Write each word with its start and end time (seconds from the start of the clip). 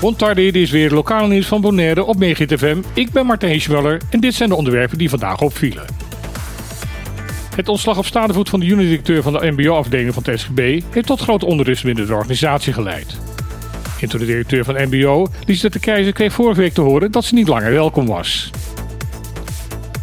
Bontardi, 0.00 0.50
dit 0.50 0.62
is 0.62 0.70
weer 0.70 0.90
lokaal 0.90 1.26
nieuws 1.26 1.46
van 1.46 1.60
Bonaire 1.60 2.04
op 2.04 2.18
Megit 2.18 2.58
FM. 2.58 2.78
Ik 2.94 3.10
ben 3.10 3.26
Martijn 3.26 3.60
Schweller 3.60 4.00
en 4.10 4.20
dit 4.20 4.34
zijn 4.34 4.48
de 4.48 4.54
onderwerpen 4.54 4.98
die 4.98 5.10
vandaag 5.10 5.40
opvielen. 5.40 5.84
Het 7.56 7.68
ontslag 7.68 7.98
op 7.98 8.06
staande 8.06 8.32
voet 8.32 8.48
van 8.48 8.60
de 8.60 8.66
unitdirecteur 8.66 9.22
van 9.22 9.32
de 9.32 9.50
MBO-afdeling 9.50 10.14
van 10.14 10.22
het 10.26 10.40
SGB 10.40 10.82
heeft 10.90 11.06
tot 11.06 11.20
grote 11.20 11.46
onrust 11.46 11.84
binnen 11.84 12.06
de 12.06 12.14
organisatie 12.14 12.72
geleid. 12.72 13.16
De 14.00 14.18
directeur 14.18 14.64
van 14.64 14.74
MBO, 14.74 15.26
Lisette 15.46 15.78
de 15.78 15.84
Keizer, 15.84 16.12
kreeg 16.12 16.32
vorige 16.32 16.60
week 16.60 16.72
te 16.72 16.80
horen 16.80 17.12
dat 17.12 17.24
ze 17.24 17.34
niet 17.34 17.48
langer 17.48 17.72
welkom 17.72 18.06
was. 18.06 18.50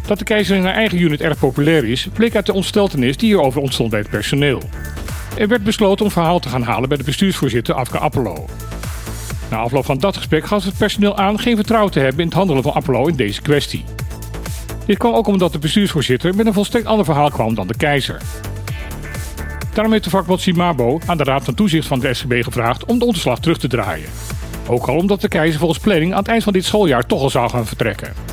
Dat 0.06 0.18
de 0.18 0.24
keizer 0.24 0.56
in 0.56 0.64
haar 0.64 0.74
eigen 0.74 1.00
unit 1.00 1.20
erg 1.20 1.38
populair 1.38 1.84
is, 1.84 2.08
bleek 2.12 2.34
uit 2.34 2.46
de 2.46 2.52
ontsteltenis 2.52 3.16
die 3.16 3.28
hierover 3.28 3.60
ontstond 3.60 3.90
bij 3.90 3.98
het 3.98 4.10
personeel. 4.10 4.62
Er 5.36 5.48
werd 5.48 5.64
besloten 5.64 6.04
om 6.04 6.10
verhaal 6.10 6.38
te 6.38 6.48
gaan 6.48 6.62
halen 6.62 6.88
bij 6.88 6.98
de 6.98 7.04
bestuursvoorzitter 7.04 7.74
Afka 7.74 7.98
Appelo. 7.98 8.46
Na 9.50 9.56
afloop 9.56 9.84
van 9.84 9.98
dat 9.98 10.16
gesprek 10.16 10.46
gaf 10.46 10.64
het 10.64 10.78
personeel 10.78 11.16
aan 11.16 11.38
geen 11.38 11.56
vertrouwen 11.56 11.92
te 11.92 12.00
hebben 12.00 12.20
in 12.20 12.26
het 12.26 12.36
handelen 12.36 12.62
van 12.62 12.72
Appelo 12.72 13.06
in 13.06 13.16
deze 13.16 13.42
kwestie. 13.42 13.84
Dit 14.86 14.98
kwam 14.98 15.14
ook 15.14 15.26
omdat 15.26 15.52
de 15.52 15.58
bestuursvoorzitter 15.58 16.34
met 16.34 16.46
een 16.46 16.52
volstrekt 16.52 16.86
ander 16.86 17.04
verhaal 17.04 17.30
kwam 17.30 17.54
dan 17.54 17.66
de 17.66 17.76
keizer. 17.76 18.20
Daarom 19.72 19.92
heeft 19.92 20.04
de 20.04 20.10
vakbond 20.10 20.40
Simabo 20.40 21.00
aan 21.06 21.16
de 21.16 21.24
Raad 21.24 21.44
van 21.44 21.54
Toezicht 21.54 21.86
van 21.86 22.00
de 22.00 22.14
SCB 22.14 22.32
gevraagd 22.42 22.84
om 22.84 22.98
de 22.98 23.04
ontslag 23.04 23.40
terug 23.40 23.58
te 23.58 23.68
draaien. 23.68 24.08
Ook 24.66 24.86
al 24.86 24.96
omdat 24.96 25.20
de 25.20 25.28
keizer 25.28 25.58
volgens 25.58 25.80
planning 25.80 26.12
aan 26.12 26.18
het 26.18 26.28
eind 26.28 26.42
van 26.42 26.52
dit 26.52 26.64
schooljaar 26.64 27.06
toch 27.06 27.20
al 27.20 27.30
zou 27.30 27.50
gaan 27.50 27.66
vertrekken. 27.66 28.25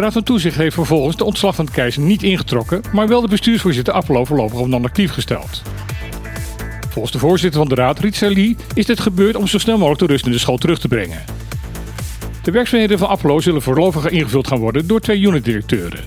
De 0.00 0.06
Raad 0.06 0.14
van 0.14 0.24
Toezicht 0.24 0.56
heeft 0.56 0.74
vervolgens 0.74 1.16
de 1.16 1.24
ontslag 1.24 1.54
van 1.54 1.64
de 1.64 1.72
keizer 1.72 2.02
niet 2.02 2.22
ingetrokken, 2.22 2.82
maar 2.92 3.08
wel 3.08 3.20
de 3.20 3.28
bestuursvoorzitter 3.28 3.94
Appelo 3.94 4.24
voorlopig 4.24 4.58
op 4.58 4.66
non-actief 4.66 5.12
gesteld. 5.12 5.62
Volgens 6.90 7.12
de 7.12 7.18
voorzitter 7.18 7.60
van 7.60 7.68
de 7.68 7.74
raad, 7.74 7.98
Ritsa 7.98 8.28
Lee, 8.28 8.56
is 8.74 8.86
dit 8.86 9.00
gebeurd 9.00 9.36
om 9.36 9.46
zo 9.46 9.58
snel 9.58 9.78
mogelijk 9.78 10.00
de 10.00 10.06
rust 10.06 10.26
in 10.26 10.32
de 10.32 10.38
school 10.38 10.56
terug 10.56 10.78
te 10.78 10.88
brengen. 10.88 11.24
De 12.42 12.50
werkzaamheden 12.50 12.98
van 12.98 13.08
Appelo 13.08 13.40
zullen 13.40 13.62
voorlopig 13.62 14.08
ingevuld 14.08 14.46
gaan 14.46 14.58
worden 14.58 14.86
door 14.86 15.00
twee 15.00 15.20
unitdirecteuren. 15.20 16.04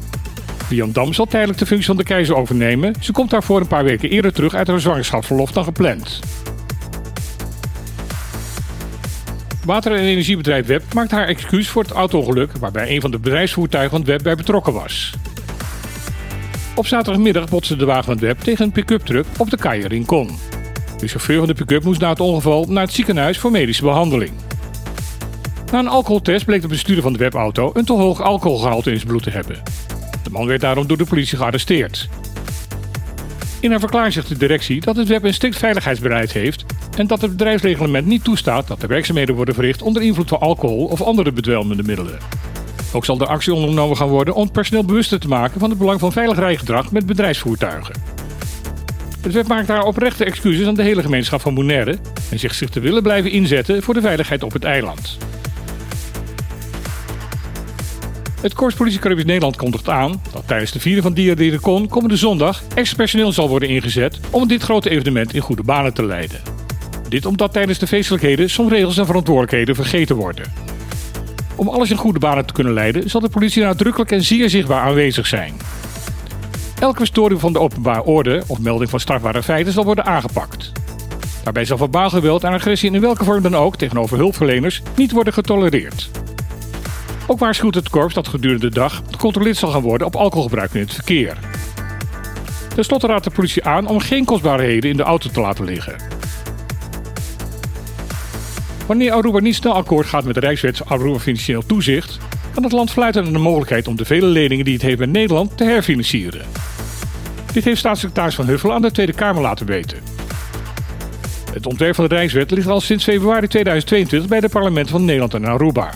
Lian 0.70 0.92
Dam 0.92 1.14
zal 1.14 1.26
tijdelijk 1.26 1.60
de 1.60 1.66
functie 1.66 1.88
van 1.88 1.98
de 1.98 2.04
keizer 2.04 2.36
overnemen. 2.36 2.96
Ze 3.00 3.12
komt 3.12 3.30
daarvoor 3.30 3.62
een 3.62 3.68
paar 3.68 3.84
weken 3.84 4.10
eerder 4.10 4.34
terug 4.34 4.54
uit 4.54 4.68
haar 4.68 4.80
zwangerschapsverlof 4.80 5.52
dan 5.52 5.64
gepland. 5.64 6.20
Water- 9.66 9.96
en 9.96 10.04
energiebedrijf 10.04 10.66
Web 10.66 10.94
maakt 10.94 11.12
haar 11.12 11.28
excuus 11.28 11.68
voor 11.68 11.84
het 11.84 11.92
auto-ongeluk 11.92 12.52
waarbij 12.60 12.90
een 12.90 13.02
van 13.02 13.12
de 13.12 13.20
bedrijfsvoertuigen 13.20 13.92
van 13.98 14.06
Web 14.06 14.24
bij 14.24 14.36
betrokken 14.36 14.74
was. 14.74 15.14
Op 16.76 16.88
zaterdagmiddag 16.88 17.50
botste 17.50 17.76
de 17.76 17.86
wagen 17.86 18.04
van 18.04 18.20
Web 18.20 18.40
tegen 18.40 18.66
een 18.66 18.72
pick-up 18.72 19.06
truck 19.06 19.26
op 19.38 19.50
de 19.50 19.58
Kaja 19.58 19.88
Rincon. 19.88 20.30
De 20.98 21.08
chauffeur 21.08 21.38
van 21.38 21.48
de 21.48 21.54
pick-up 21.54 21.84
moest 21.84 22.02
na 22.02 22.10
het 22.10 22.20
ongeval 22.20 22.66
naar 22.70 22.84
het 22.84 22.94
ziekenhuis 22.94 23.38
voor 23.38 23.52
medische 23.52 23.84
behandeling. 23.84 24.32
Na 25.72 25.80
een 25.80 25.88
alcoholtest 25.88 26.46
bleek 26.46 26.62
de 26.62 26.68
bestuurder 26.68 27.04
van 27.04 27.14
de 27.14 27.20
webauto 27.20 27.72
een 27.74 27.86
te 27.86 27.94
hoog 27.94 28.22
alcoholgehalte 28.22 28.90
in 28.92 28.96
zijn 28.96 29.08
bloed 29.08 29.24
te 29.24 29.30
hebben. 29.30 29.62
De 30.24 30.30
man 30.30 30.48
werd 30.48 30.62
daarom 30.62 30.88
door 30.88 30.98
de 30.98 31.06
politie 31.06 31.38
gearresteerd. 31.38 32.10
In 33.64 33.72
haar 33.72 33.80
verklaring 33.80 34.14
zegt 34.14 34.28
de 34.28 34.38
directie 34.38 34.82
dat 34.82 34.96
het 34.96 35.08
web 35.08 35.24
een 35.24 35.34
strikt 35.34 35.58
veiligheidsbeleid 35.58 36.32
heeft 36.32 36.66
en 36.98 37.08
dat 37.08 37.22
het 37.22 37.32
bedrijfsreglement 37.32 38.06
niet 38.06 38.24
toestaat 38.24 38.68
dat 38.68 38.82
er 38.82 38.88
werkzaamheden 38.88 39.36
worden 39.36 39.54
verricht 39.54 39.82
onder 39.82 40.02
invloed 40.02 40.30
van 40.30 40.40
alcohol 40.40 40.86
of 40.86 41.02
andere 41.02 41.32
bedwelmende 41.32 41.84
middelen. 41.84 42.18
Ook 42.94 43.06
zal 43.06 43.20
er 43.20 43.28
actie 43.28 43.54
ondernomen 43.54 43.98
gaan 43.98 44.08
worden 44.08 44.34
om 44.34 44.44
het 44.44 44.52
personeel 44.52 44.86
bewuster 44.86 45.20
te 45.20 45.28
maken 45.28 45.60
van 45.60 45.70
het 45.70 45.80
belang 45.80 46.00
van 46.00 46.12
veilig 46.12 46.38
rijgedrag 46.38 46.92
met 46.92 47.06
bedrijfsvoertuigen. 47.06 47.96
Het 49.22 49.34
web 49.34 49.48
maakt 49.48 49.68
daar 49.68 49.86
oprechte 49.86 50.26
excuses 50.26 50.68
aan 50.68 50.76
de 50.76 50.84
hele 50.84 51.02
gemeenschap 51.02 51.42
van 51.42 51.54
Bonaire 51.54 51.98
en 52.32 52.40
zegt 52.40 52.56
zich 52.56 52.70
te 52.70 52.80
willen 52.80 53.04
blijven 53.04 53.32
inzetten 53.32 53.84
voor 53.84 53.94
de 53.94 54.02
veiligheid 54.02 54.44
op 54.44 54.54
het 54.54 54.64
eiland. 54.64 55.18
Het 58.44 58.54
Korps 58.54 58.76
Politie 58.76 59.16
Nederland 59.16 59.56
kondigt 59.56 59.90
aan 59.90 60.22
dat 60.32 60.48
tijdens 60.48 60.72
de 60.72 60.80
vieren 60.80 61.04
van 61.04 61.14
Dia 61.14 61.36
de 61.36 61.60
komende 61.90 62.18
zondag 62.18 62.64
extra 62.76 62.98
personeel 62.98 63.32
zal 63.32 63.50
worden 63.50 63.70
ingezet 63.70 64.20
om 64.30 64.48
dit 64.48 64.62
grote 64.64 64.90
evenement 64.90 65.34
in 65.34 65.42
goede 65.42 65.64
banen 65.64 65.94
te 65.94 66.06
leiden. 66.06 66.42
Dit 67.10 67.26
omdat 67.26 67.54
tijdens 67.54 67.80
de 67.80 67.88
feestelijkheden 67.88 68.50
soms 68.50 68.72
regels 68.72 68.98
en 68.98 69.06
verantwoordelijkheden 69.06 69.76
vergeten 69.76 70.16
worden. 70.16 70.54
Om 71.56 71.68
alles 71.68 71.90
in 71.90 71.98
goede 71.98 72.20
banen 72.20 72.46
te 72.46 72.54
kunnen 72.54 72.74
leiden 72.74 73.10
zal 73.10 73.22
de 73.22 73.30
politie 73.30 73.64
nadrukkelijk 73.64 74.12
en 74.12 74.24
zeer 74.24 74.50
zichtbaar 74.50 74.82
aanwezig 74.82 75.28
zijn. 75.28 75.54
Elke 76.80 76.98
verstoring 76.98 77.40
van 77.40 77.54
de 77.54 77.60
openbare 77.60 78.04
orde 78.04 78.44
of 78.48 78.60
melding 78.60 78.90
van 78.90 79.00
strafbare 79.00 79.44
feiten 79.44 79.74
zal 79.74 79.86
worden 79.86 80.06
aangepakt. 80.06 80.72
Daarbij 81.44 81.66
zal 81.66 81.78
verbaal 81.78 82.10
geweld 82.10 82.44
en 82.44 82.54
agressie 82.54 82.92
in 82.92 83.02
welke 83.02 83.24
vorm 83.24 83.42
dan 83.42 83.56
ook 83.56 83.76
tegenover 83.76 84.18
hulpverleners 84.18 84.82
niet 84.96 85.12
worden 85.12 85.34
getolereerd. 85.34 86.23
Ook 87.34 87.40
waarschuwt 87.40 87.76
het 87.76 87.90
korps 87.90 88.14
dat 88.14 88.28
gedurende 88.28 88.70
de 88.70 88.76
dag 88.76 89.02
gecontroleerd 89.12 89.58
zal 89.58 89.70
gaan 89.70 89.82
worden 89.82 90.08
op 90.08 90.16
alcoholgebruik 90.16 90.74
in 90.74 90.80
het 90.80 90.94
verkeer. 90.94 91.38
Ten 92.76 92.84
slotte 92.84 93.08
raadt 93.08 93.24
de 93.24 93.30
politie 93.30 93.64
aan 93.64 93.88
om 93.88 94.00
geen 94.00 94.26
kostbaarheden 94.26 94.90
in 94.90 94.98
de 94.98 95.04
auto 95.04 95.30
te 95.30 95.42
laten 95.42 95.66
liggen. 95.66 95.96
Wanneer 98.86 99.12
Aruba 99.12 99.40
niet 99.40 99.56
snel 99.56 99.74
akkoord 99.74 100.06
gaat 100.06 100.24
met 100.24 100.34
de 100.34 100.40
Rijkswet 100.40 100.86
Aruba 100.86 101.20
Financieel 101.20 101.66
Toezicht, 101.66 102.18
kan 102.54 102.64
het 102.64 102.72
land 102.72 102.92
fluiten 102.92 103.26
aan 103.26 103.34
de 103.34 103.40
mogelijkheid 103.40 103.88
om 103.88 103.96
de 103.96 104.06
vele 104.06 104.28
leningen 104.28 104.66
die 104.66 104.74
het 104.74 104.84
heeft 104.84 105.00
met 105.00 105.12
Nederland 105.12 105.58
te 105.58 105.64
herfinancieren. 105.64 106.46
Dit 107.54 107.64
heeft 107.64 107.80
staatssecretaris 107.80 108.36
Van 108.36 108.48
Huffel 108.48 108.74
aan 108.74 108.82
de 108.82 108.92
Tweede 108.92 109.14
Kamer 109.14 109.42
laten 109.42 109.66
weten. 109.66 109.98
Het 111.54 111.66
ontwerp 111.66 111.96
van 111.96 112.08
de 112.08 112.16
Rijkswet 112.16 112.52
ligt 112.52 112.68
al 112.68 112.82
sinds 112.82 113.04
februari 113.04 113.48
2022 113.48 114.30
bij 114.30 114.40
de 114.40 114.50
parlementen 114.50 114.92
van 114.92 115.06
Nederland 115.06 115.34
en 115.34 115.46
Aruba. 115.46 115.94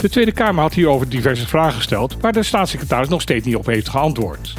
De 0.00 0.08
Tweede 0.08 0.32
Kamer 0.32 0.62
had 0.62 0.74
hierover 0.74 1.08
diverse 1.08 1.46
vragen 1.46 1.74
gesteld, 1.74 2.16
waar 2.20 2.32
de 2.32 2.42
staatssecretaris 2.42 3.08
nog 3.08 3.22
steeds 3.22 3.46
niet 3.46 3.56
op 3.56 3.66
heeft 3.66 3.88
geantwoord. 3.88 4.54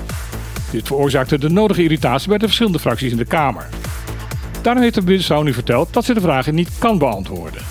Dit 0.71 0.87
veroorzaakte 0.87 1.39
de 1.39 1.49
nodige 1.49 1.83
irritatie 1.83 2.29
bij 2.29 2.37
de 2.37 2.45
verschillende 2.45 2.79
fracties 2.79 3.11
in 3.11 3.17
de 3.17 3.25
Kamer. 3.25 3.69
Daarom 4.61 4.81
heeft 4.81 4.95
de 4.95 5.01
Bundestag 5.01 5.43
nu 5.43 5.53
verteld 5.53 5.93
dat 5.93 6.05
ze 6.05 6.13
de 6.13 6.21
vragen 6.21 6.55
niet 6.55 6.69
kan 6.79 6.97
beantwoorden. 6.97 7.61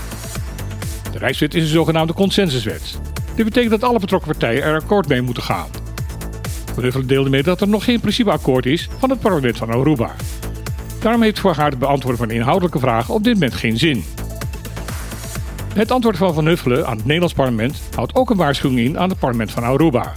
De 1.13 1.19
Rijkswet 1.19 1.55
is 1.55 1.63
een 1.63 1.69
zogenaamde 1.69 2.13
consensuswet. 2.13 2.99
Dit 3.35 3.45
betekent 3.45 3.81
dat 3.81 3.91
alle 3.91 3.99
betrokken 3.99 4.31
partijen 4.31 4.63
er 4.63 4.81
akkoord 4.81 5.09
mee 5.09 5.23
moeten 5.23 5.43
gaan. 5.43 5.69
Ruffelen 6.77 7.07
deelde 7.07 7.31
mee 7.31 7.43
dat 7.43 7.61
er 7.61 7.69
nog 7.69 7.85
geen 7.85 8.01
principeakkoord 8.01 8.67
is 8.67 8.89
van 8.99 9.11
het 9.11 9.21
parlement 9.21 9.57
van 9.57 9.71
Aruba. 9.71 10.15
Daarom 11.01 11.23
heeft 11.23 11.39
voor 11.39 11.55
haar 11.55 11.71
het 11.71 11.79
beantwoorden 11.79 12.19
van 12.19 12.31
inhoudelijke 12.31 12.79
vragen 12.79 13.15
op 13.15 13.25
dit 13.25 13.35
moment 13.35 13.55
geen 13.55 13.79
zin. 13.79 14.05
Het 15.77 15.91
antwoord 15.91 16.17
van 16.17 16.35
Van 16.35 16.47
Huffelen 16.47 16.87
aan 16.87 16.97
het 16.97 17.05
Nederlands 17.05 17.35
parlement 17.35 17.81
houdt 17.95 18.15
ook 18.15 18.31
een 18.31 18.37
waarschuwing 18.37 18.81
in 18.81 18.99
aan 18.99 19.09
het 19.09 19.19
parlement 19.19 19.51
van 19.51 19.63
Aruba. 19.63 20.13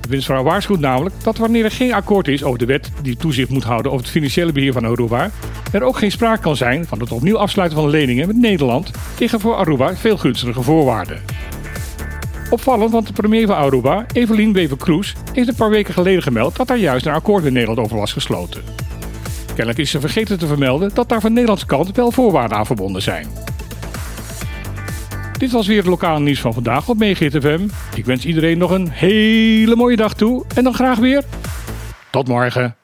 De 0.00 0.08
winstvrouw 0.08 0.42
waarschuwt 0.42 0.80
namelijk 0.80 1.14
dat 1.22 1.36
wanneer 1.36 1.64
er 1.64 1.70
geen 1.70 1.92
akkoord 1.92 2.28
is 2.28 2.44
over 2.44 2.58
de 2.58 2.64
wet 2.64 2.92
die 3.02 3.16
toezicht 3.16 3.48
moet 3.48 3.64
houden 3.64 3.92
over 3.92 4.04
het 4.04 4.12
financiële 4.12 4.52
beheer 4.52 4.72
van 4.72 4.84
Aruba, 4.84 5.30
er 5.72 5.82
ook 5.82 5.98
geen 5.98 6.10
sprake 6.10 6.40
kan 6.40 6.56
zijn 6.56 6.86
van 6.86 7.00
het 7.00 7.12
opnieuw 7.12 7.38
afsluiten 7.38 7.78
van 7.78 7.88
leningen 7.88 8.26
met 8.26 8.36
Nederland 8.36 8.90
tegen 9.14 9.40
voor 9.40 9.54
Aruba 9.54 9.96
veel 9.96 10.16
gunstige 10.16 10.62
voorwaarden. 10.62 11.20
Opvallend, 12.50 12.90
want 12.90 13.06
de 13.06 13.12
premier 13.12 13.46
van 13.46 13.56
Aruba, 13.56 14.06
Evelien 14.12 14.52
Wever-Kroes, 14.52 15.14
heeft 15.32 15.48
een 15.48 15.54
paar 15.54 15.70
weken 15.70 15.94
geleden 15.94 16.22
gemeld 16.22 16.56
dat 16.56 16.66
daar 16.66 16.78
juist 16.78 17.06
een 17.06 17.12
akkoord 17.12 17.44
met 17.44 17.52
Nederland 17.52 17.78
over 17.78 17.96
was 17.96 18.12
gesloten. 18.12 18.62
Kennelijk 19.46 19.78
is 19.78 19.90
ze 19.90 20.00
vergeten 20.00 20.38
te 20.38 20.46
vermelden 20.46 20.90
dat 20.94 21.08
daar 21.08 21.20
van 21.20 21.28
de 21.28 21.34
Nederlandse 21.34 21.66
kant 21.66 21.96
wel 21.96 22.10
voorwaarden 22.10 22.56
aan 22.56 22.66
verbonden 22.66 23.02
zijn. 23.02 23.26
Dit 25.42 25.50
was 25.50 25.66
weer 25.66 25.76
het 25.76 25.86
lokale 25.86 26.20
nieuws 26.20 26.40
van 26.40 26.52
vandaag 26.52 26.88
op 26.88 26.98
FM. 27.40 27.68
Ik 27.94 28.04
wens 28.04 28.24
iedereen 28.24 28.58
nog 28.58 28.70
een 28.70 28.88
hele 28.88 29.76
mooie 29.76 29.96
dag 29.96 30.14
toe 30.14 30.44
en 30.54 30.64
dan 30.64 30.74
graag 30.74 30.98
weer 30.98 31.24
tot 32.10 32.28
morgen. 32.28 32.81